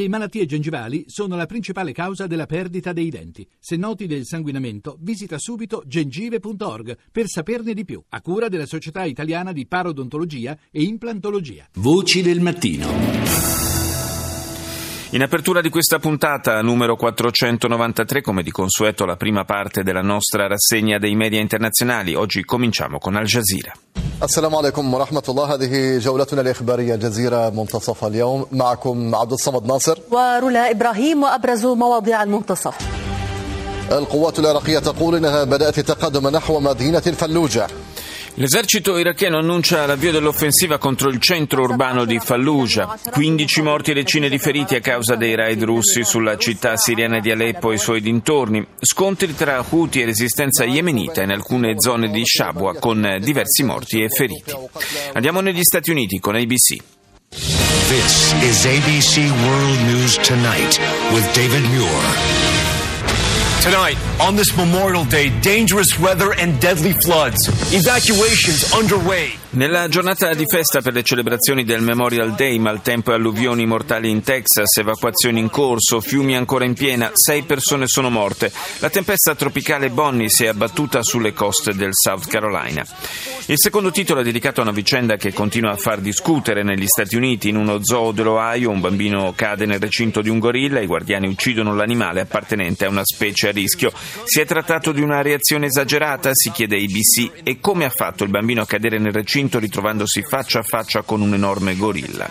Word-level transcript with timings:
Le 0.00 0.08
malattie 0.08 0.46
gengivali 0.46 1.04
sono 1.08 1.36
la 1.36 1.44
principale 1.44 1.92
causa 1.92 2.26
della 2.26 2.46
perdita 2.46 2.94
dei 2.94 3.10
denti. 3.10 3.46
Se 3.58 3.76
noti 3.76 4.06
del 4.06 4.24
sanguinamento, 4.24 4.96
visita 4.98 5.36
subito 5.38 5.82
gengive.org 5.84 6.96
per 7.12 7.26
saperne 7.26 7.74
di 7.74 7.84
più, 7.84 8.02
a 8.08 8.22
cura 8.22 8.48
della 8.48 8.64
Società 8.64 9.04
Italiana 9.04 9.52
di 9.52 9.66
Parodontologia 9.66 10.56
e 10.70 10.84
Implantologia. 10.84 11.68
Voci 11.74 12.22
del 12.22 12.40
mattino. 12.40 12.88
In 15.10 15.20
apertura 15.20 15.60
di 15.60 15.68
questa 15.68 15.98
puntata 15.98 16.62
numero 16.62 16.96
493, 16.96 18.22
come 18.22 18.42
di 18.42 18.50
consueto 18.50 19.04
la 19.04 19.16
prima 19.16 19.44
parte 19.44 19.82
della 19.82 20.00
nostra 20.00 20.46
rassegna 20.46 20.96
dei 20.96 21.14
media 21.14 21.40
internazionali, 21.40 22.14
oggi 22.14 22.42
cominciamo 22.42 22.96
con 22.96 23.16
Al 23.16 23.26
Jazeera. 23.26 23.74
السلام 24.22 24.56
عليكم 24.56 24.94
ورحمة 24.94 25.22
الله. 25.28 25.54
هذه 25.54 25.98
جولتنا 25.98 26.40
الإخبارية 26.40 26.94
الجزيرة 26.94 27.50
منتصف 27.50 28.04
اليوم. 28.04 28.46
معكم 28.52 29.14
عبد 29.14 29.32
الصمد 29.32 29.66
ناصر. 29.66 29.98
ورولا 30.10 30.70
إبراهيم 30.70 31.22
وأبرز 31.22 31.66
مواضيع 31.66 32.22
المنتصف. 32.22 32.74
القوات 33.92 34.38
العراقية 34.38 34.78
تقول 34.78 35.14
إنها 35.14 35.44
بدأت 35.44 35.78
التقدم 35.78 36.28
نحو 36.28 36.60
مدينة 36.60 37.00
فلوجة 37.00 37.66
L'esercito 38.34 38.96
iracheno 38.96 39.38
annuncia 39.38 39.84
l'avvio 39.86 40.12
dell'offensiva 40.12 40.78
contro 40.78 41.10
il 41.10 41.20
centro 41.20 41.62
urbano 41.62 42.04
di 42.04 42.18
Fallujah. 42.18 42.98
15 43.10 43.62
morti 43.62 43.90
e 43.90 43.94
decine 43.94 44.28
di 44.28 44.38
feriti 44.38 44.76
a 44.76 44.80
causa 44.80 45.16
dei 45.16 45.34
raid 45.34 45.62
russi 45.62 46.04
sulla 46.04 46.36
città 46.36 46.76
siriana 46.76 47.20
di 47.20 47.30
Aleppo 47.30 47.70
e 47.70 47.74
i 47.74 47.78
suoi 47.78 48.00
dintorni. 48.00 48.66
Scontri 48.80 49.34
tra 49.34 49.64
Houthi 49.68 50.02
e 50.02 50.04
resistenza 50.06 50.64
yemenita 50.64 51.22
in 51.22 51.30
alcune 51.30 51.74
zone 51.78 52.10
di 52.10 52.22
Shabwa 52.24 52.78
con 52.78 53.18
diversi 53.20 53.62
morti 53.62 54.02
e 54.02 54.08
feriti. 54.08 54.54
Andiamo 55.12 55.40
negli 55.40 55.62
Stati 55.62 55.90
Uniti 55.90 56.18
con 56.18 56.36
ABC. 56.36 56.76
This 57.88 58.32
is 58.42 58.64
ABC 58.64 59.18
World 59.44 59.80
News 59.88 60.16
Tonight 60.16 60.78
with 61.12 61.28
David 61.34 61.64
Muir. 61.70 62.79
Tonight, 63.60 63.98
on 64.18 64.36
this 64.36 64.56
Memorial 64.56 65.04
Day, 65.04 65.28
dangerous 65.42 65.98
weather 65.98 66.32
and 66.32 66.58
deadly 66.60 66.94
floods. 66.94 67.46
Evacuations 67.74 68.72
underway. 68.72 69.38
Nella 69.52 69.88
giornata 69.88 70.32
di 70.32 70.44
festa 70.46 70.80
per 70.80 70.94
le 70.94 71.02
celebrazioni 71.02 71.64
del 71.64 71.82
Memorial 71.82 72.34
Day, 72.36 72.56
maltempo 72.58 73.10
e 73.10 73.14
alluvioni 73.14 73.66
mortali 73.66 74.08
in 74.08 74.22
Texas, 74.22 74.76
evacuazioni 74.76 75.40
in 75.40 75.50
corso, 75.50 76.00
fiumi 76.00 76.36
ancora 76.36 76.64
in 76.64 76.74
piena, 76.74 77.10
sei 77.12 77.42
persone 77.42 77.86
sono 77.86 78.10
morte. 78.10 78.52
La 78.78 78.90
tempesta 78.90 79.34
tropicale 79.34 79.90
Bonnie 79.90 80.30
si 80.30 80.44
è 80.44 80.48
abbattuta 80.48 81.02
sulle 81.02 81.32
coste 81.32 81.74
del 81.74 81.90
South 81.92 82.28
Carolina. 82.28 82.86
Il 83.46 83.58
secondo 83.58 83.90
titolo 83.90 84.20
è 84.20 84.22
dedicato 84.22 84.60
a 84.60 84.62
una 84.62 84.72
vicenda 84.72 85.16
che 85.16 85.32
continua 85.32 85.72
a 85.72 85.76
far 85.76 85.98
discutere 85.98 86.62
negli 86.62 86.86
Stati 86.86 87.16
Uniti. 87.16 87.48
In 87.48 87.56
uno 87.56 87.80
zoo 87.82 88.12
dell'Ohio 88.12 88.70
un 88.70 88.80
bambino 88.80 89.32
cade 89.34 89.66
nel 89.66 89.80
recinto 89.80 90.22
di 90.22 90.28
un 90.28 90.38
gorilla, 90.38 90.78
i 90.78 90.86
guardiani 90.86 91.26
uccidono 91.26 91.74
l'animale 91.74 92.20
appartenente 92.20 92.84
a 92.84 92.88
una 92.88 93.04
specie 93.04 93.48
a 93.50 93.52
rischio. 93.52 93.92
Si 94.24 94.40
è 94.40 94.46
trattato 94.46 94.92
di 94.92 95.02
una 95.02 95.22
reazione 95.22 95.66
esagerata, 95.66 96.30
si 96.32 96.50
chiede 96.50 96.76
ABC, 96.76 97.42
e 97.42 97.60
come 97.60 97.84
ha 97.84 97.90
fatto 97.90 98.24
il 98.24 98.30
bambino 98.30 98.62
a 98.62 98.66
cadere 98.66 98.98
nel 98.98 99.12
recinto 99.12 99.58
ritrovandosi 99.58 100.22
faccia 100.22 100.60
a 100.60 100.62
faccia 100.62 101.02
con 101.02 101.20
un 101.20 101.34
enorme 101.34 101.76
gorilla. 101.76 102.28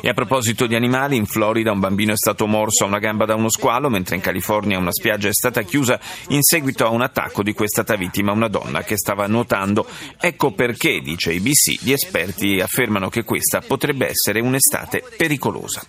E 0.00 0.08
a 0.08 0.14
proposito 0.14 0.66
di 0.66 0.74
animali, 0.74 1.16
in 1.16 1.26
Florida 1.26 1.72
un 1.72 1.80
bambino 1.80 2.12
è 2.12 2.16
stato 2.16 2.46
morso 2.46 2.84
a 2.84 2.86
una 2.86 2.98
gamba 2.98 3.24
da 3.24 3.34
uno 3.34 3.50
squalo, 3.50 3.88
mentre 3.88 4.16
in 4.16 4.22
California 4.22 4.78
una 4.78 4.92
spiaggia 4.92 5.28
è 5.28 5.32
stata 5.32 5.62
chiusa 5.62 5.98
in 6.28 6.42
seguito 6.42 6.86
a 6.86 6.90
un 6.90 7.02
attacco 7.02 7.42
di 7.42 7.52
cui 7.52 7.64
è 7.64 7.68
stata 7.68 7.96
vittima 7.96 8.32
una 8.32 8.48
donna 8.48 8.82
che 8.82 8.96
stava 8.96 9.26
nuotando. 9.26 9.86
Ecco 10.18 10.52
perché, 10.52 11.00
dice 11.00 11.34
ABC, 11.34 11.82
gli 11.82 11.92
esperti 11.92 12.60
affermano 12.60 13.08
che 13.08 13.24
questa 13.24 13.60
potrebbe 13.60 14.08
essere 14.08 14.40
un'estate 14.40 15.02
pericolosa. 15.16 15.82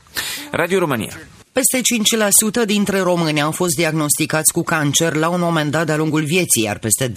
Radio 0.52 0.80
Romania. 0.80 1.39
Peste 1.52 1.81
5% 1.81 2.64
dintre 2.64 3.00
români 3.00 3.42
au 3.42 3.52
fost 3.52 3.75
diagnosticați 3.75 4.53
cu 4.53 4.64
cancer 4.64 5.16
la 5.16 5.30
un 5.30 5.39
moment 5.39 5.72
dat 5.72 5.86
de-a 5.86 5.95
lungul 5.95 6.23
vieții, 6.23 6.64
iar 6.64 6.78
peste 6.78 7.08
20% 7.08 7.11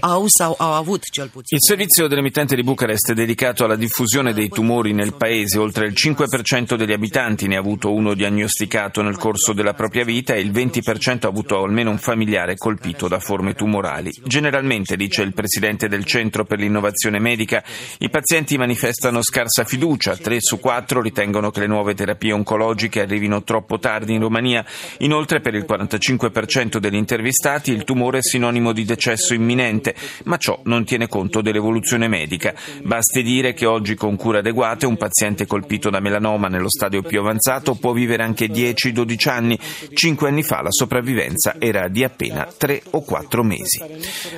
au 0.00 0.24
sau 0.38 0.54
au 0.58 0.72
avut 0.72 1.02
cel 1.12 1.28
puțin. 1.28 1.56
Il 1.56 1.62
servizio 1.66 2.06
dell'emittente 2.06 2.54
di 2.54 2.62
Bucarest 2.62 3.10
è 3.10 3.14
dedicato 3.14 3.64
alla 3.64 3.74
diffusione 3.74 4.32
dei 4.32 4.48
tumori 4.48 4.92
nel 4.92 5.14
paese. 5.14 5.58
Oltre 5.58 5.86
il 5.86 5.92
5% 5.92 6.76
degli 6.76 6.92
abitanti 6.92 7.48
ne 7.48 7.56
ha 7.56 7.58
avuto 7.58 7.92
uno 7.92 8.14
diagnosticato 8.14 9.02
nel 9.02 9.16
corso 9.16 9.52
della 9.52 9.74
propria 9.74 10.04
vita 10.04 10.34
e 10.34 10.40
il 10.40 10.52
20% 10.52 11.24
ha 11.24 11.28
avuto 11.28 11.64
almeno 11.64 11.90
un 11.90 11.98
familiare 11.98 12.54
colpito 12.54 13.08
da 13.08 13.18
forme 13.18 13.54
tumorali. 13.54 14.12
Generalmente, 14.24 14.94
dice 14.96 15.22
il 15.22 15.34
presidente 15.34 15.88
del 15.88 16.04
Centro 16.04 16.44
per 16.44 16.60
l'innovazione 16.60 17.18
medica, 17.18 17.62
i 17.98 18.08
pazienti 18.08 18.56
manifestano 18.56 19.20
scarsa 19.20 19.64
fiducia. 19.64 20.16
3 20.16 20.36
su 20.38 20.60
4 20.60 21.02
ritengono 21.02 21.50
che 21.50 21.60
le 21.60 21.66
nuove 21.66 21.94
terapie 21.94 22.32
oncologiche 22.32 23.00
arrivino 23.00 23.14
troppo 23.44 23.78
tardi 23.78 24.14
in 24.14 24.20
Romania. 24.20 24.64
Inoltre, 24.98 25.40
per 25.40 25.54
il 25.54 25.64
45% 25.68 26.78
degli 26.78 26.94
intervistati 26.94 27.72
il 27.72 27.84
tumore 27.84 28.18
è 28.18 28.22
sinonimo 28.22 28.72
di 28.72 28.84
decesso 28.84 29.34
imminente, 29.34 29.94
ma 30.24 30.36
ciò 30.36 30.60
non 30.64 30.84
tiene 30.84 31.08
conto 31.08 31.40
dell'evoluzione 31.40 32.08
medica. 32.08 32.54
Basti 32.82 33.22
dire 33.22 33.54
che 33.54 33.66
oggi 33.66 33.94
con 33.94 34.16
cure 34.16 34.38
adeguate 34.38 34.86
un 34.86 34.96
paziente 34.96 35.46
colpito 35.46 35.90
da 35.90 36.00
melanoma 36.00 36.48
nello 36.48 36.68
stadio 36.68 37.02
più 37.02 37.20
avanzato 37.20 37.74
può 37.74 37.92
vivere 37.92 38.22
anche 38.22 38.46
10-12 38.46 39.28
anni. 39.28 39.58
Cinque 39.92 40.28
anni 40.28 40.42
fa 40.42 40.62
la 40.62 40.70
sopravvivenza 40.70 41.56
era 41.58 41.88
di 41.88 42.04
appena 42.04 42.46
3 42.56 42.82
o 42.90 43.02
4 43.02 43.42
mesi. 43.42 43.82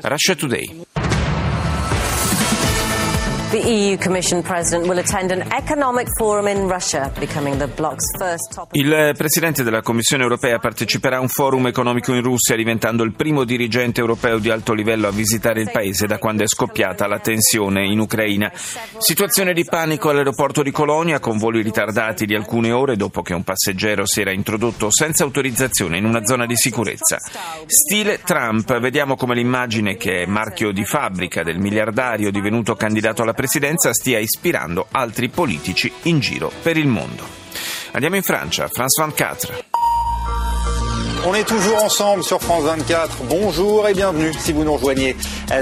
Russia 0.02 0.34
Today. 0.34 0.97
The 3.50 3.56
EU 3.56 3.96
Commission 3.96 4.42
President 4.42 4.86
will 4.86 4.98
attend 4.98 5.30
an 5.30 5.40
economic 5.52 6.06
forum 6.18 6.48
in 6.48 6.68
Russia, 6.68 7.10
becoming 7.18 7.56
the 7.56 7.66
bloc's 7.66 8.04
first 8.18 8.52
top. 8.52 8.74
Il 8.74 9.14
Presidente 9.16 9.62
della 9.62 9.80
Commissione 9.80 10.22
europea 10.22 10.58
parteciperà 10.58 11.16
a 11.16 11.20
un 11.20 11.28
forum 11.28 11.66
economico 11.66 12.12
in 12.12 12.20
Russia, 12.20 12.56
diventando 12.56 13.04
il 13.04 13.14
primo 13.14 13.44
dirigente 13.44 14.00
europeo 14.00 14.36
di 14.36 14.50
alto 14.50 14.74
livello 14.74 15.08
a 15.08 15.12
visitare 15.12 15.62
il 15.62 15.70
paese 15.70 16.06
da 16.06 16.18
quando 16.18 16.42
è 16.42 16.46
scoppiata 16.46 17.06
la 17.06 17.20
tensione 17.20 17.86
in 17.86 18.00
Ucraina. 18.00 18.52
Situazione 18.52 19.54
di 19.54 19.64
panico 19.64 20.10
all'aeroporto 20.10 20.62
di 20.62 20.70
Colonia, 20.70 21.18
con 21.18 21.38
voli 21.38 21.62
ritardati 21.62 22.26
di 22.26 22.34
alcune 22.34 22.70
ore 22.70 22.96
dopo 22.96 23.22
che 23.22 23.32
un 23.32 23.44
passeggero 23.44 24.04
si 24.04 24.20
era 24.20 24.30
introdotto 24.30 24.90
senza 24.90 25.24
autorizzazione 25.24 25.96
in 25.96 26.04
una 26.04 26.22
zona 26.22 26.44
di 26.44 26.54
sicurezza. 26.54 27.16
Stile 27.64 28.20
Trump, 28.20 28.78
vediamo 28.78 29.16
come 29.16 29.34
l'immagine 29.34 29.96
che 29.96 30.24
è 30.24 30.26
marchio 30.26 30.70
di 30.70 30.84
fabbrica 30.84 31.42
del 31.42 31.58
miliardario 31.58 32.30
divenuto 32.30 32.74
candidato 32.74 33.22
alla 33.22 33.36
presidenza 33.38 33.94
stia 33.94 34.18
ispirando 34.18 34.88
altri 34.90 35.28
politici 35.28 35.92
in 36.02 36.18
giro 36.18 36.50
per 36.60 36.76
il 36.76 36.88
mondo. 36.88 37.22
Andiamo 37.92 38.16
in 38.16 38.22
Francia, 38.22 38.66
France 38.66 39.00
24. 39.00 39.77
On 41.30 41.34
est 41.34 41.44
toujours 41.46 41.84
ensemble 41.84 42.24
sur 42.24 42.40
France 42.40 42.64
24. 42.64 43.24
Bonjour 43.24 43.86
et 43.86 43.92
bienvenue 43.92 44.32
si 44.32 44.54
vous 44.54 44.64
nous 44.64 44.72
rejoignez 44.72 45.14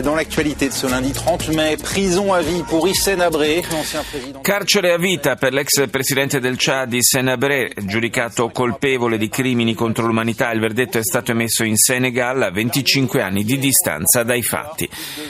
dans 0.05 0.15
l'actualité 0.15 0.69
de 0.69 0.73
ce 0.73 0.87
lundi 0.87 1.11
30 1.11 1.49
mai. 1.57 1.77
Prison 1.77 2.33
à 2.33 2.41
vie 2.41 2.63
pour 2.69 2.87
Hissène 2.87 3.21
Habré, 3.21 3.65
l'ancien 3.73 4.05
président. 4.05 4.41
Carcere 4.43 4.93
a 4.93 4.97
vita 4.97 5.35
per 5.35 5.53
l'ex 5.53 5.89
presidente 5.89 6.39
del 6.39 6.55
Chad, 6.57 6.93
Hissène 6.93 7.33
Habré, 7.33 7.73
giudicato 7.83 8.51
colpevole 8.51 9.19
di 9.19 9.29
crimini 9.29 9.75
contro 9.75 10.07
l'umanità. 10.07 10.53
Il 10.53 10.61
verdetto 10.61 10.99
è 10.99 11.03
stato 11.03 11.33
emesso 11.33 11.65
in 11.65 11.77
Senegal 11.77 12.43
a 12.43 12.53
25 12.53 13.21
anni 13.21 13.43
di 13.43 13.59
distanza 13.59 14.23
dai 14.23 14.45
fatti. 14.45 14.89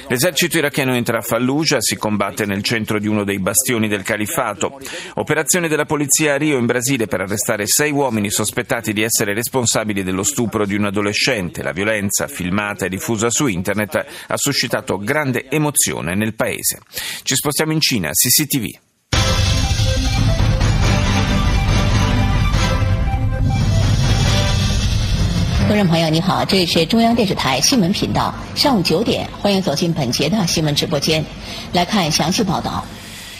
L'esercito 0.08 0.58
iracheno 0.58 0.94
entra 0.94 1.16
a 1.16 1.22
Fallujah, 1.22 1.80
si 1.80 1.96
combatte 1.96 2.44
nel 2.44 2.62
centro 2.62 2.98
di 2.98 3.08
uno 3.08 3.24
dei 3.24 3.38
bastioni 3.38 3.88
del 3.88 4.02
califfato. 4.02 4.78
Operazione 5.14 5.66
della 5.66 5.86
polizia 5.86 6.34
a 6.34 6.36
Rio 6.36 6.58
in 6.58 6.66
Brasile 6.66 7.06
per 7.06 7.22
arrestare 7.22 7.66
sei 7.66 7.90
uomini 7.90 8.30
sospettati 8.30 8.92
di 8.92 9.00
essere 9.00 9.32
responsabili 9.32 10.02
dello 10.02 10.24
stupro 10.26 10.66
di 10.66 10.74
un 10.74 10.84
adolescente. 10.84 11.62
La 11.62 11.72
violenza, 11.72 12.26
filmata 12.26 12.84
e 12.84 12.90
diffusa 12.90 13.30
su 13.30 13.46
internet, 13.46 14.04
ha 14.26 14.36
suscitato 14.36 14.98
grande 14.98 15.48
emozione 15.48 16.14
nel 16.14 16.34
paese. 16.34 16.80
Ci 17.22 17.34
spostiamo 17.34 17.72
in 17.72 17.80
Cina, 17.80 18.10
CCTV. 18.10 18.84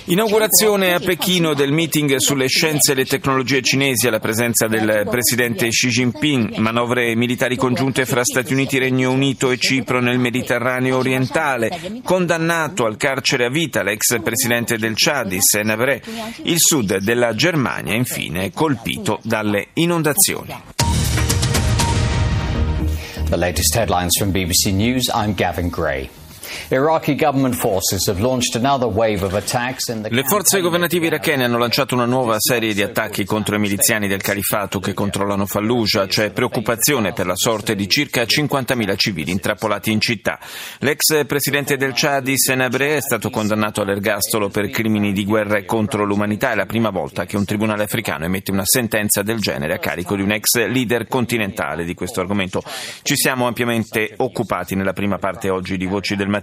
Inaugurazione 0.08 0.94
a 0.94 1.00
Pechino 1.00 1.52
del 1.52 1.72
meeting 1.72 2.14
sulle 2.18 2.46
scienze 2.46 2.92
e 2.92 2.94
le 2.94 3.04
tecnologie 3.04 3.60
cinesi 3.60 4.06
alla 4.06 4.20
presenza 4.20 4.68
del 4.68 5.04
presidente 5.10 5.66
Xi 5.66 5.88
Jinping, 5.88 6.58
manovre 6.58 7.16
militari 7.16 7.56
congiunte 7.56 8.06
fra 8.06 8.22
Stati 8.22 8.52
Uniti, 8.52 8.78
Regno 8.78 9.10
Unito 9.10 9.50
e 9.50 9.58
Cipro 9.58 10.00
nel 10.00 10.20
Mediterraneo 10.20 10.98
orientale, 10.98 12.00
condannato 12.04 12.84
al 12.84 12.96
carcere 12.96 13.46
a 13.46 13.50
vita 13.50 13.82
l'ex 13.82 14.20
presidente 14.22 14.78
del 14.78 14.92
Chad, 14.94 15.36
Senebre, 15.40 16.00
il 16.44 16.58
sud 16.60 16.98
della 16.98 17.34
Germania 17.34 17.94
infine 17.94 18.52
colpito 18.52 19.18
dalle 19.24 19.68
inondazioni. 19.72 20.54
The 23.28 23.36
latest 23.36 23.74
headlines 23.74 24.16
from 24.16 24.30
BBC 24.30 24.66
News, 24.66 25.10
I'm 25.12 25.34
Gavin 25.34 25.66
Gray. 25.68 26.08
Le 30.10 30.24
forze 30.24 30.60
governative 30.60 31.06
irachene 31.06 31.44
hanno 31.44 31.58
lanciato 31.58 31.94
una 31.94 32.04
nuova 32.04 32.36
serie 32.38 32.74
di 32.74 32.82
attacchi 32.82 33.24
contro 33.24 33.56
i 33.56 33.58
miliziani 33.58 34.08
del 34.08 34.22
califato 34.22 34.78
che 34.78 34.94
controllano 34.94 35.46
Fallujah. 35.46 36.06
C'è 36.06 36.30
preoccupazione 36.30 37.12
per 37.12 37.26
la 37.26 37.36
sorte 37.36 37.74
di 37.74 37.88
circa 37.88 38.22
50.000 38.22 38.96
civili 38.96 39.30
intrappolati 39.30 39.90
in 39.90 40.00
città. 40.00 40.38
L'ex 40.78 41.24
presidente 41.26 41.76
del 41.76 41.92
Chad, 41.94 42.32
Senabre, 42.34 42.96
è 42.96 43.00
stato 43.00 43.30
condannato 43.30 43.82
all'ergastolo 43.82 44.48
per 44.48 44.70
crimini 44.70 45.12
di 45.12 45.24
guerra 45.24 45.64
contro 45.64 46.04
l'umanità. 46.04 46.52
È 46.52 46.54
la 46.54 46.66
prima 46.66 46.90
volta 46.90 47.24
che 47.24 47.36
un 47.36 47.44
tribunale 47.44 47.84
africano 47.84 48.24
emette 48.24 48.50
una 48.50 48.64
sentenza 48.64 49.22
del 49.22 49.40
genere 49.40 49.74
a 49.74 49.78
carico 49.78 50.16
di 50.16 50.22
un 50.22 50.32
ex 50.32 50.66
leader 50.66 51.06
continentale 51.06 51.84
di 51.84 51.94
questo 51.94 52.20
argomento. 52.20 52.62
Ci 53.02 53.16
siamo 53.16 53.46
ampiamente 53.46 54.14
occupati 54.16 54.74
nella 54.74 54.92
prima 54.92 55.18
parte 55.18 55.50
oggi 55.50 55.76
di 55.76 55.86
Voci 55.86 56.16
del 56.16 56.28
Mattino 56.28 56.35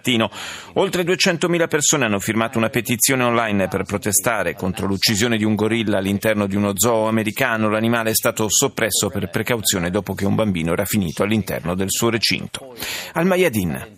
Oltre 0.74 1.02
200.000 1.02 1.68
persone 1.68 2.04
hanno 2.04 2.18
firmato 2.18 2.58
una 2.58 2.68
petizione 2.68 3.24
online 3.24 3.68
per 3.68 3.84
protestare 3.84 4.54
contro 4.54 4.86
l'uccisione 4.86 5.36
di 5.36 5.44
un 5.44 5.54
gorilla 5.54 5.98
all'interno 5.98 6.46
di 6.46 6.56
uno 6.56 6.72
zoo 6.74 7.08
americano. 7.08 7.68
L'animale 7.68 8.10
è 8.10 8.14
stato 8.14 8.46
soppresso 8.48 9.08
per 9.08 9.28
precauzione 9.30 9.90
dopo 9.90 10.14
che 10.14 10.26
un 10.26 10.34
bambino 10.34 10.72
era 10.72 10.84
finito 10.84 11.22
all'interno 11.22 11.74
del 11.74 11.90
suo 11.90 12.10
recinto. 12.10 12.74
Al 13.12 13.26
Mayadin. 13.26 13.96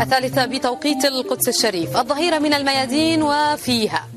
الثالثة 0.00 0.46
بتوقيت 0.46 1.04
القدس 1.04 1.48
الشريف 1.48 1.96
الظهيرة 1.96 2.38
من 2.38 2.54
الميادين 2.54 3.22
وفيها 3.22 4.09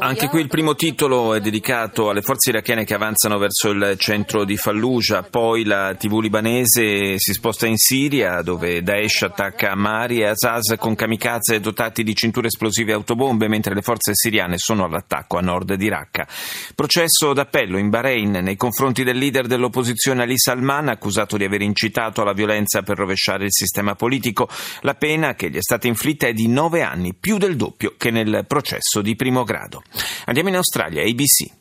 Anche 0.00 0.26
qui 0.26 0.40
il 0.40 0.48
primo 0.48 0.74
titolo 0.74 1.34
è 1.34 1.40
dedicato 1.40 2.10
alle 2.10 2.20
forze 2.20 2.50
irachene 2.50 2.84
che 2.84 2.94
avanzano 2.94 3.38
verso 3.38 3.70
il 3.70 3.94
centro 3.96 4.44
di 4.44 4.56
Fallujah, 4.56 5.22
poi 5.22 5.64
la 5.64 5.94
TV 5.94 6.18
libanese 6.18 7.16
si 7.18 7.32
sposta 7.32 7.68
in 7.68 7.76
Siria 7.76 8.42
dove 8.42 8.82
Daesh 8.82 9.22
attacca 9.22 9.76
Mari 9.76 10.20
e 10.20 10.26
Azaz 10.26 10.74
con 10.78 10.96
kamikaze 10.96 11.60
dotati 11.60 12.02
di 12.02 12.12
cinture 12.16 12.48
esplosive 12.48 12.90
e 12.90 12.94
autobombe 12.94 13.46
mentre 13.46 13.72
le 13.72 13.82
forze 13.82 14.14
siriane 14.14 14.56
sono 14.58 14.84
all'attacco 14.84 15.38
a 15.38 15.40
nord 15.40 15.74
di 15.74 15.88
Raqqa. 15.88 16.26
Processo 16.74 17.34
d'appello 17.34 17.78
in 17.78 17.88
Bahrain 17.88 18.32
nei 18.32 18.56
confronti 18.56 19.04
del 19.04 19.16
leader 19.16 19.46
dell'opposizione 19.46 20.22
Ali 20.22 20.36
Salman 20.36 20.88
accusato 20.88 21.36
di 21.36 21.44
aver 21.44 21.62
incitato 21.62 22.20
alla 22.20 22.32
violenza 22.32 22.82
per 22.82 22.96
rovesciare 22.96 23.44
il 23.44 23.52
sistema 23.52 23.94
politico. 23.94 24.48
La 24.80 24.94
pena 24.94 25.34
che 25.34 25.50
gli 25.50 25.56
è 25.56 25.62
stata 25.62 25.86
inflitta 25.86 26.26
è 26.26 26.32
di 26.32 26.48
nove 26.48 26.82
anni, 26.82 27.14
più 27.14 27.27
del 27.36 27.56
doppio 27.56 27.94
che 27.98 28.10
nel 28.10 28.44
processo 28.46 29.02
di 29.02 29.16
primo 29.16 29.44
grado. 29.44 29.82
Andiamo 30.24 30.48
in 30.48 30.56
Australia, 30.56 31.02
ABC. 31.02 31.57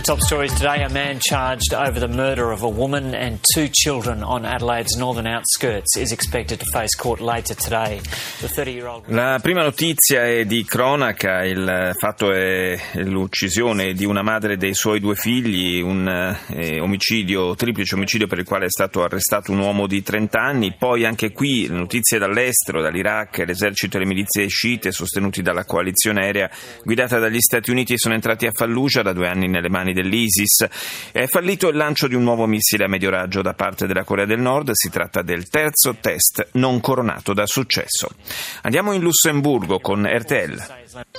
The 0.00 0.06
top 0.06 0.20
stories 0.22 0.54
today 0.54 0.82
a 0.82 0.88
man 0.88 1.18
charged 1.20 1.74
over 1.74 2.00
the 2.00 2.08
murder 2.08 2.52
of 2.52 2.62
a 2.62 2.68
woman 2.68 3.14
and 3.14 3.38
two 3.52 3.68
children 3.70 4.22
on 4.22 4.46
Adelaide's 4.46 4.96
northern 4.96 5.26
outskirts 5.26 5.94
is 5.98 6.10
expected 6.10 6.58
to 6.60 6.64
face 6.72 6.94
court 6.94 7.20
later 7.20 7.54
today. 7.54 8.00
The 8.40 8.48
30-year-old... 8.48 9.10
La 9.10 9.38
prima 9.42 9.62
notizia 9.62 10.24
è 10.24 10.46
di 10.46 10.64
cronaca, 10.64 11.44
il 11.44 11.92
fatto 11.98 12.32
è 12.32 12.80
l'uccisione 12.94 13.92
di 13.92 14.06
una 14.06 14.22
madre 14.22 14.54
e 14.54 14.56
dei 14.56 14.72
suoi 14.72 15.00
due 15.00 15.16
figli, 15.16 15.82
un 15.82 16.08
eh, 16.48 16.80
omicidio, 16.80 17.54
triplice 17.54 17.94
omicidio 17.94 18.26
per 18.26 18.38
il 18.38 18.46
quale 18.46 18.64
è 18.64 18.70
stato 18.70 19.02
arrestato 19.02 19.52
un 19.52 19.58
uomo 19.58 19.86
di 19.86 20.02
30 20.02 20.40
anni, 20.40 20.74
poi 20.78 21.04
anche 21.04 21.30
qui 21.30 21.66
notizie 21.68 22.18
dall'estero, 22.18 22.80
dall'Iraq, 22.80 23.44
l'esercito 23.44 23.98
e 23.98 24.00
le 24.00 24.06
milizie 24.06 24.46
sciite 24.46 24.92
sostenuti 24.92 25.42
dalla 25.42 25.66
coalizione 25.66 26.22
aerea 26.22 26.48
guidata 26.84 27.18
dagli 27.18 27.40
Stati 27.40 27.70
Uniti 27.70 27.98
sono 27.98 28.14
entrati 28.14 28.46
a 28.46 28.50
Fallujah 28.50 29.02
da 29.02 29.12
due 29.12 29.28
anni 29.28 29.46
nelle 29.46 29.68
mani 29.68 29.88
mani 29.90 29.92
dell'ISIS. 29.92 30.66
È 31.12 31.26
fallito 31.26 31.68
il 31.68 31.76
lancio 31.76 32.06
di 32.06 32.14
un 32.14 32.22
nuovo 32.22 32.46
missile 32.46 32.84
a 32.84 32.88
medio 32.88 33.10
raggio 33.10 33.42
da 33.42 33.54
parte 33.54 33.86
della 33.86 34.04
Corea 34.04 34.24
del 34.24 34.40
Nord. 34.40 34.70
Si 34.72 34.88
tratta 34.90 35.22
del 35.22 35.48
terzo 35.48 35.96
test 36.00 36.50
non 36.52 36.80
coronato 36.80 37.34
da 37.34 37.46
successo. 37.46 38.08
Andiamo 38.62 38.92
in 38.92 39.02
Lussemburgo 39.02 39.80
con 39.80 40.06
RTL. 40.06 41.09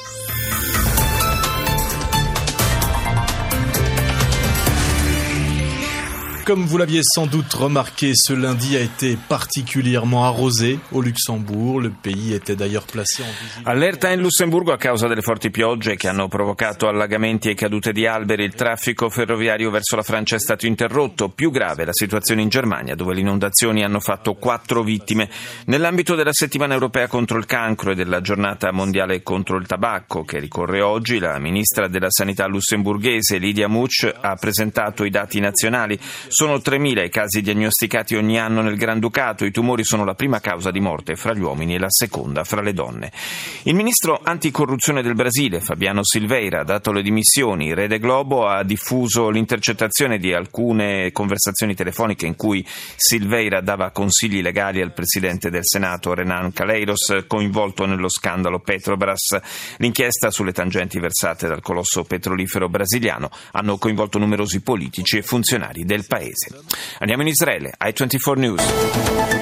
Comme 6.43 6.65
vous 6.65 6.77
l'aviez 6.77 7.01
sans 7.03 7.27
doute 7.27 7.53
remarqué, 7.53 8.13
ce 8.15 8.33
lundi 8.33 8.75
a 8.75 8.79
été 8.79 9.15
particulièrement 9.29 10.25
arrosé 10.25 10.79
au 10.91 11.01
Luxembourg. 11.01 11.79
Le 11.79 11.91
pays 11.91 12.33
était 12.33 12.55
d'ailleurs 12.55 12.85
placé 12.85 13.21
en 13.21 13.27
vigile. 13.27 13.61
Allerta 13.63 14.09
in 14.09 14.21
Lussemburgo 14.21 14.71
a 14.71 14.77
causa 14.77 15.07
delle 15.07 15.21
forti 15.21 15.51
piogge 15.51 15.95
che 15.95 16.07
hanno 16.07 16.27
provocato 16.27 16.87
allagamenti 16.87 17.49
e 17.49 17.53
cadute 17.53 17.91
di 17.91 18.07
alberi. 18.07 18.43
Il 18.43 18.55
traffico 18.55 19.09
ferroviario 19.09 19.69
verso 19.69 19.95
la 19.95 20.01
Francia 20.01 20.35
è 20.35 20.39
stato 20.39 20.65
interrotto. 20.65 21.29
Più 21.29 21.51
grave 21.51 21.85
la 21.85 21.93
situazione 21.93 22.41
in 22.41 22.49
Germania, 22.49 22.95
dove 22.95 23.13
le 23.13 23.19
inondazioni 23.19 23.83
hanno 23.83 23.99
fatto 23.99 24.33
quattro 24.33 24.81
vittime. 24.81 25.29
Nell'ambito 25.65 26.15
della 26.15 26.33
settimana 26.33 26.73
europea 26.73 27.07
contro 27.07 27.37
il 27.37 27.45
cancro 27.45 27.91
e 27.91 27.95
della 27.95 28.19
giornata 28.19 28.71
mondiale 28.71 29.21
contro 29.21 29.57
il 29.57 29.67
tabacco, 29.67 30.23
che 30.23 30.39
ricorre 30.39 30.81
oggi, 30.81 31.19
la 31.19 31.37
ministra 31.37 31.87
della 31.87 32.09
Sanità 32.09 32.47
lussemburghese 32.47 33.37
Lydia 33.37 33.67
Much 33.67 34.11
ha 34.19 34.33
presentato 34.35 35.05
i 35.05 35.11
dati 35.11 35.39
nazionali. 35.39 35.99
Sono 36.33 36.55
3.000 36.55 37.03
i 37.03 37.09
casi 37.09 37.41
diagnosticati 37.41 38.15
ogni 38.15 38.39
anno 38.39 38.61
nel 38.61 38.77
Granducato. 38.77 39.43
I 39.43 39.51
tumori 39.51 39.83
sono 39.83 40.05
la 40.05 40.13
prima 40.13 40.39
causa 40.39 40.71
di 40.71 40.79
morte 40.79 41.17
fra 41.17 41.33
gli 41.33 41.41
uomini 41.41 41.75
e 41.75 41.77
la 41.77 41.89
seconda 41.89 42.45
fra 42.45 42.61
le 42.61 42.71
donne. 42.71 43.11
Il 43.63 43.75
ministro 43.75 44.17
anticorruzione 44.23 45.01
del 45.01 45.13
Brasile, 45.13 45.59
Fabiano 45.59 46.05
Silveira, 46.05 46.61
ha 46.61 46.63
dato 46.63 46.93
le 46.93 47.01
dimissioni. 47.01 47.73
Rede 47.73 47.99
Globo 47.99 48.47
ha 48.47 48.63
diffuso 48.63 49.29
l'intercettazione 49.29 50.19
di 50.19 50.33
alcune 50.33 51.11
conversazioni 51.11 51.75
telefoniche 51.75 52.27
in 52.27 52.37
cui 52.37 52.65
Silveira 52.65 53.59
dava 53.59 53.91
consigli 53.91 54.41
legali 54.41 54.79
al 54.79 54.93
presidente 54.93 55.49
del 55.49 55.65
Senato, 55.65 56.13
Renan 56.13 56.53
Caleiros, 56.53 57.25
coinvolto 57.27 57.85
nello 57.85 58.07
scandalo 58.09 58.59
Petrobras. 58.59 59.37
L'inchiesta 59.79 60.31
sulle 60.31 60.53
tangenti 60.53 60.97
versate 60.97 61.49
dal 61.49 61.61
colosso 61.61 62.05
petrolifero 62.05 62.69
brasiliano 62.69 63.29
hanno 63.51 63.77
coinvolto 63.77 64.17
numerosi 64.17 64.61
politici 64.61 65.17
e 65.17 65.23
funzionari 65.23 65.83
del 65.83 66.05
paese 66.07 66.19
paese. 66.21 66.53
Andiamo 66.99 67.23
in 67.23 67.29
Israele, 67.29 67.73
i24 67.79 68.37
News. 68.37 69.40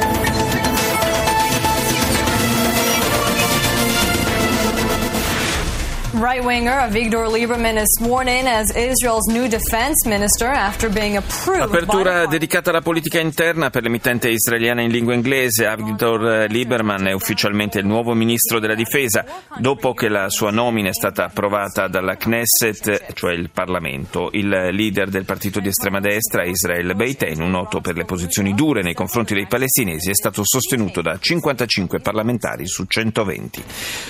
Right 6.20 6.44
winger 6.44 6.80
Avigdor 6.82 7.32
Lieberman 7.32 7.78
is 7.78 7.98
sworn 7.98 8.28
in 8.28 8.46
as 8.46 8.76
Israel's 8.76 9.28
new 9.28 9.48
defense 9.48 10.06
minister 10.06 10.48
after 10.48 10.92
being 10.92 11.16
approved. 11.16 11.62
Apertura 11.62 12.26
dedicata 12.26 12.72
alla 12.72 12.82
politica 12.82 13.22
interna 13.22 13.70
per 13.70 13.84
l'emittente 13.84 14.28
israeliana 14.28 14.82
in 14.82 14.92
lingua 14.92 15.14
inglese. 15.14 15.66
Avigdor 15.66 16.50
Lieberman 16.50 17.08
è 17.08 17.14
ufficialmente 17.14 17.80
il 17.80 17.86
nuovo 17.86 18.14
ministro 18.16 18.60
della 18.60 18.76
difesa 18.76 19.24
dopo 19.60 19.94
che 19.94 20.10
la 20.10 20.30
sua 20.30 20.52
nomina 20.52 20.90
è 20.90 20.94
stata 20.94 21.24
approvata 21.24 21.88
dalla 21.88 22.18
Knesset, 22.18 23.14
cioè 23.14 23.32
il 23.32 23.50
Parlamento. 23.50 24.30
Il 24.34 24.50
leader 24.50 25.08
del 25.08 25.24
partito 25.24 25.62
di 25.62 25.70
estrema 25.70 26.02
destra, 26.02 26.44
Israel 26.44 26.96
Beitenu, 26.98 27.48
noto 27.48 27.80
per 27.80 27.96
le 27.96 28.04
posizioni 28.04 28.54
dure 28.54 28.82
nei 28.82 28.94
confronti 28.94 29.34
dei 29.34 29.48
palestinesi, 29.48 30.10
è 30.10 30.16
stato 30.16 30.42
sostenuto 30.44 31.02
da 31.02 31.18
55 31.18 32.02
parlamentari 32.02 32.68
su 32.68 32.84
120. 32.86 33.64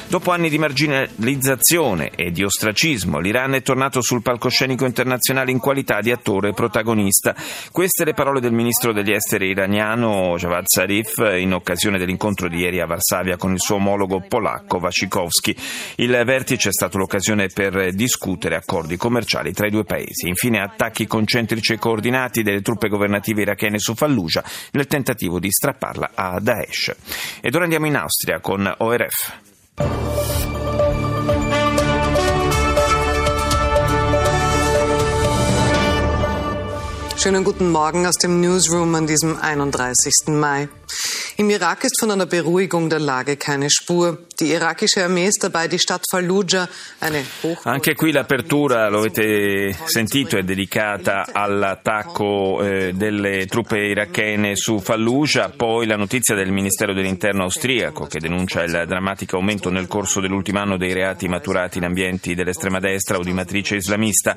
Dopo 0.08 0.32
anni 0.32 0.50
di 0.50 0.58
marginalizzazione 0.58 1.98
e 2.08 2.32
di 2.32 2.44
ostracismo. 2.44 3.20
L'Iran 3.20 3.54
è 3.54 3.62
tornato 3.62 4.02
sul 4.02 4.22
palcoscenico 4.22 4.86
internazionale 4.86 5.52
in 5.52 5.60
qualità 5.60 6.02
di 6.02 6.12
attore 6.12 6.54
protagonista. 6.54 7.36
Queste 7.72 8.06
le 8.06 8.14
parole 8.14 8.40
del 8.40 8.54
ministro 8.54 8.94
degli 8.94 9.12
esteri 9.12 9.50
iraniano 9.50 10.36
Javad 10.38 10.66
Zarif 10.66 11.18
in 11.38 11.54
occasione 11.54 11.98
dell'incontro 11.98 12.48
di 12.48 12.58
ieri 12.58 12.80
a 12.80 12.86
Varsavia 12.86 13.38
con 13.38 13.52
il 13.54 13.60
suo 13.60 13.76
omologo 13.76 14.22
polacco 14.28 14.78
Wachikowski. 14.78 15.56
Il 15.96 16.22
vertice 16.26 16.70
è 16.70 16.72
stato 16.74 16.98
l'occasione 16.98 17.48
per 17.48 17.94
discutere 17.94 18.56
accordi 18.56 18.98
commerciali 18.98 19.54
tra 19.54 19.68
i 19.68 19.72
due 19.72 19.84
paesi. 19.84 20.28
Infine 20.28 20.62
attacchi 20.62 21.08
concentrici 21.08 21.74
e 21.74 21.80
coordinati 21.80 22.44
delle 22.44 22.62
truppe 22.62 22.90
governative 22.90 23.42
irachene 23.42 23.80
su 23.80 23.96
Fallujah 23.96 24.44
nel 24.72 24.88
tentativo 24.88 25.40
di 25.40 25.52
strapparla 25.52 26.12
a 26.14 26.40
Daesh. 26.40 26.96
Ed 27.42 27.56
ora 27.56 27.64
andiamo 27.64 27.88
in 27.88 27.96
Austria 27.96 28.40
con 28.40 28.74
ORF. 28.78 30.19
Schönen 37.22 37.44
guten 37.44 37.70
Morgen 37.70 38.06
aus 38.06 38.16
dem 38.16 38.40
Newsroom 38.40 38.96
an 38.96 39.06
diesem 39.06 39.36
31. 39.36 40.14
Mai. 40.28 40.70
Im 41.40 41.50
Irak 41.50 41.86
ist 41.86 41.98
von 42.02 42.12
einer 42.12 42.26
Beruhigung 42.26 42.90
der 42.90 43.00
Lage 43.00 43.38
keine 43.38 43.70
Spur. 43.70 44.26
Die 44.42 44.52
irakische 44.52 45.06
Armee 45.06 45.28
ist 45.28 45.42
dabei, 45.42 45.70
die 45.70 45.80
Stadt 45.80 46.04
Fallujah, 46.10 46.68
eine 47.00 47.24
Anche 47.64 47.94
qui 47.94 48.12
l'apertura, 48.12 48.90
lo 48.90 49.00
avete 49.00 49.74
sentito, 49.86 50.38
è 50.38 50.44
dedicata 50.44 51.28
all'attacco 51.32 52.62
eh, 52.62 52.92
delle 52.94 53.46
truppe 53.48 53.80
irachene 53.80 54.58
su 54.58 54.80
Fallujah, 54.80 55.50
poi 55.50 55.88
la 55.88 55.96
notizia 55.96 56.36
del 56.36 56.52
Ministero 56.52 56.94
dell'Interno 56.94 57.44
austriaco 57.44 58.06
che 58.06 58.20
denuncia 58.20 58.64
il 58.64 58.84
drammatico 58.86 59.38
aumento 59.38 59.70
nel 59.70 59.88
corso 59.88 60.20
dell'ultimo 60.20 60.60
anno 60.60 60.78
dei 60.78 60.92
reati 60.92 61.30
maturati 61.30 61.78
in 61.78 61.86
ambienti 61.86 62.36
dell'estrema 62.36 62.80
destra 62.80 63.18
o 63.18 63.24
di 63.24 63.32
matrice 63.32 63.78
islamista. 63.78 64.36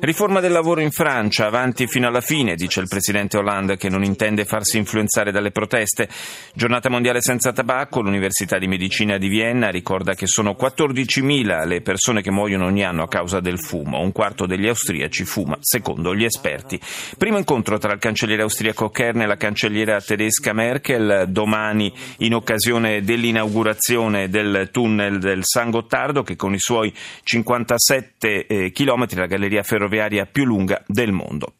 Riforma 0.00 0.38
del 0.38 0.52
lavoro 0.52 0.80
in 0.80 0.92
Francia, 0.92 1.46
avanti 1.46 1.88
fino 1.88 2.06
alla 2.06 2.20
fine, 2.20 2.54
dice 2.54 2.78
il 2.78 2.88
presidente 2.88 3.38
Hollande 3.38 3.76
che 3.76 3.88
non 3.88 4.04
intende 4.04 4.44
farsi 4.44 4.78
influenzare 4.78 5.32
dalle 5.32 5.50
proteste. 5.50 6.08
Giornata 6.52 6.88
mondiale 6.88 7.20
senza 7.20 7.52
tabacco, 7.52 8.00
l'Università 8.00 8.58
di 8.58 8.66
Medicina 8.66 9.18
di 9.18 9.28
Vienna 9.28 9.70
ricorda 9.70 10.14
che 10.14 10.26
sono 10.26 10.56
14.000 10.58 11.66
le 11.66 11.80
persone 11.80 12.22
che 12.22 12.30
muoiono 12.30 12.66
ogni 12.66 12.84
anno 12.84 13.02
a 13.02 13.08
causa 13.08 13.40
del 13.40 13.58
fumo. 13.58 14.00
Un 14.00 14.12
quarto 14.12 14.46
degli 14.46 14.68
austriaci 14.68 15.24
fuma, 15.24 15.56
secondo 15.60 16.14
gli 16.14 16.24
esperti. 16.24 16.80
Primo 17.16 17.38
incontro 17.38 17.78
tra 17.78 17.92
il 17.92 17.98
cancelliere 17.98 18.42
austriaco 18.42 18.90
Kern 18.90 19.22
e 19.22 19.26
la 19.26 19.36
cancelliera 19.36 20.00
tedesca 20.00 20.52
Merkel 20.52 21.26
domani 21.28 21.92
in 22.18 22.34
occasione 22.34 23.02
dell'inaugurazione 23.02 24.28
del 24.28 24.68
tunnel 24.70 25.18
del 25.18 25.40
San 25.42 25.70
Gottardo 25.70 26.22
che 26.22 26.36
con 26.36 26.54
i 26.54 26.58
suoi 26.58 26.92
57 27.22 28.46
eh, 28.46 28.70
chilometri 28.70 29.16
è 29.16 29.20
la 29.20 29.26
galleria 29.26 29.62
ferroviaria 29.62 30.26
più 30.26 30.44
lunga 30.44 30.82
del 30.86 31.12
mondo. 31.12 31.54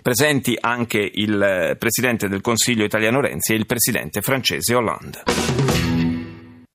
Presenti 0.00 0.56
anche 0.60 0.98
il 0.98 1.76
Presidente 1.78 2.28
del 2.28 2.40
Consiglio 2.40 2.84
italiano 2.84 3.20
Renzi 3.20 3.52
e 3.52 3.56
il 3.56 3.66
Presidente 3.66 4.20
francese 4.20 4.74
Hollande. 4.74 5.61